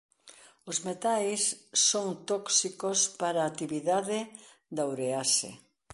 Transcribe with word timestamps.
Os 0.69 0.77
metais 0.87 1.41
son 1.89 2.07
tóxicos 2.31 2.99
para 3.21 3.37
a 3.41 3.49
actividade 3.51 4.19
da 4.75 4.83
urease. 4.91 5.51